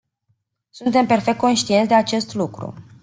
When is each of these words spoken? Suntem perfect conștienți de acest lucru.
Suntem 0.71 1.05
perfect 1.07 1.37
conștienți 1.39 1.87
de 1.87 1.93
acest 1.93 2.33
lucru. 2.33 2.73